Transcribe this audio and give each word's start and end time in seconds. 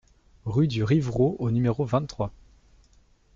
Rue 0.45 0.67
du 0.67 0.83
Rivraud 0.83 1.35
au 1.37 1.51
numéro 1.51 1.85
vingt-trois 1.85 2.33